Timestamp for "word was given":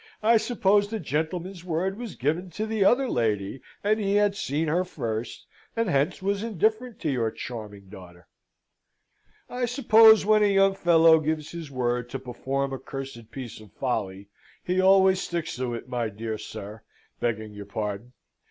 1.63-2.49